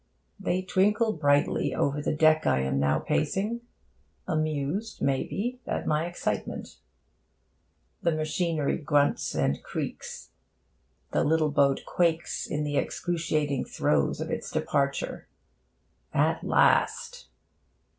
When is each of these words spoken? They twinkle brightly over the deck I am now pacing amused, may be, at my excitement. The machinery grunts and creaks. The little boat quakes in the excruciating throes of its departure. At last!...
They 0.39 0.63
twinkle 0.63 1.13
brightly 1.13 1.75
over 1.75 2.01
the 2.01 2.11
deck 2.15 2.47
I 2.47 2.61
am 2.61 2.79
now 2.79 2.97
pacing 2.97 3.61
amused, 4.27 4.99
may 4.99 5.21
be, 5.21 5.59
at 5.67 5.85
my 5.85 6.07
excitement. 6.07 6.79
The 8.01 8.11
machinery 8.11 8.79
grunts 8.79 9.35
and 9.35 9.61
creaks. 9.61 10.31
The 11.11 11.23
little 11.23 11.51
boat 11.51 11.81
quakes 11.85 12.47
in 12.47 12.63
the 12.63 12.77
excruciating 12.77 13.65
throes 13.65 14.19
of 14.19 14.31
its 14.31 14.49
departure. 14.49 15.27
At 16.15 16.43
last!... 16.43 17.27